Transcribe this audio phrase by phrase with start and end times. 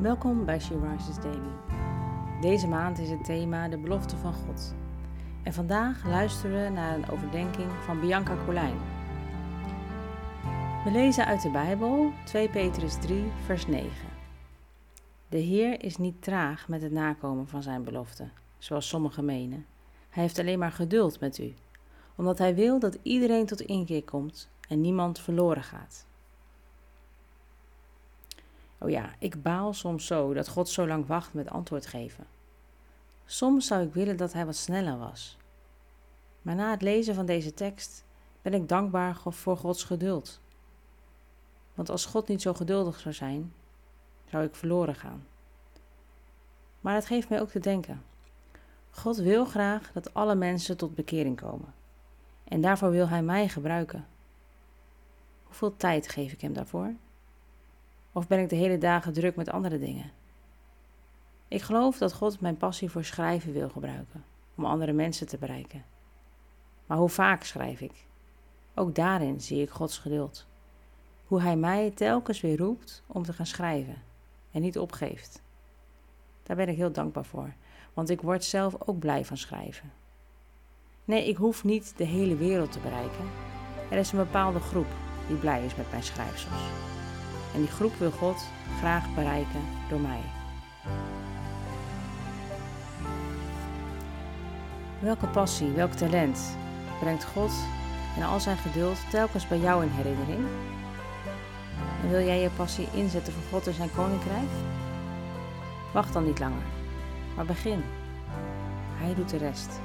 [0.00, 1.50] Welkom bij She Rises Daily.
[2.40, 4.74] Deze maand is het thema de belofte van God.
[5.42, 8.76] En vandaag luisteren we naar een overdenking van Bianca Colijn.
[10.84, 13.90] We lezen uit de Bijbel 2 Petrus 3, vers 9.
[15.28, 18.28] De Heer is niet traag met het nakomen van zijn belofte,
[18.58, 19.66] zoals sommigen menen.
[20.08, 21.54] Hij heeft alleen maar geduld met u,
[22.16, 26.08] omdat hij wil dat iedereen tot inkeer komt en niemand verloren gaat.
[28.82, 32.26] Oh ja, ik baal soms zo dat God zo lang wacht met antwoord geven.
[33.24, 35.36] Soms zou ik willen dat hij wat sneller was.
[36.42, 38.04] Maar na het lezen van deze tekst
[38.42, 40.40] ben ik dankbaar voor Gods geduld.
[41.74, 43.52] Want als God niet zo geduldig zou zijn,
[44.30, 45.26] zou ik verloren gaan.
[46.80, 48.02] Maar het geeft mij ook te denken.
[48.90, 51.74] God wil graag dat alle mensen tot bekering komen.
[52.44, 54.06] En daarvoor wil Hij mij gebruiken.
[55.42, 56.94] Hoeveel tijd geef ik Hem daarvoor?
[58.12, 60.10] Of ben ik de hele dagen druk met andere dingen?
[61.48, 65.84] Ik geloof dat God mijn passie voor schrijven wil gebruiken, om andere mensen te bereiken.
[66.86, 68.06] Maar hoe vaak schrijf ik?
[68.74, 70.46] Ook daarin zie ik Gods geduld.
[71.26, 74.02] Hoe Hij mij telkens weer roept om te gaan schrijven
[74.50, 75.42] en niet opgeeft.
[76.42, 77.52] Daar ben ik heel dankbaar voor,
[77.94, 79.92] want ik word zelf ook blij van schrijven.
[81.04, 83.30] Nee, ik hoef niet de hele wereld te bereiken.
[83.90, 84.88] Er is een bepaalde groep
[85.26, 86.62] die blij is met mijn schrijfsels.
[87.54, 88.44] En die groep wil God
[88.78, 90.20] graag bereiken door mij.
[95.00, 96.56] Welke passie, welk talent
[97.00, 97.52] brengt God
[98.16, 100.46] en al zijn geduld telkens bij jou in herinnering?
[102.02, 104.50] En wil jij je passie inzetten voor God en zijn koninkrijk?
[105.92, 106.62] Wacht dan niet langer,
[107.36, 107.82] maar begin.
[108.96, 109.80] Hij doet de rest.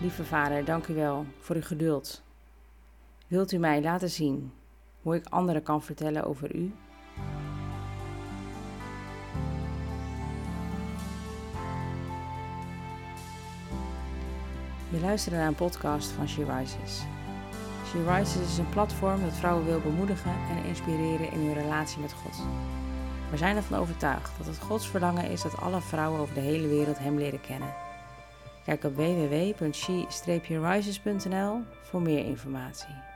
[0.00, 2.22] Lieve Vader, dank u wel voor uw geduld.
[3.26, 4.52] Wilt u mij laten zien
[5.02, 6.72] hoe ik anderen kan vertellen over u?
[14.88, 17.02] Je luistert naar een podcast van She Rises.
[17.86, 22.12] She Rises is een platform dat vrouwen wil bemoedigen en inspireren in hun relatie met
[22.12, 22.42] God.
[23.30, 26.68] We zijn ervan overtuigd dat het Gods verlangen is dat alle vrouwen over de hele
[26.68, 27.89] wereld Hem leren kennen.
[28.64, 33.09] Kijk op www.she-rises.nl voor meer informatie.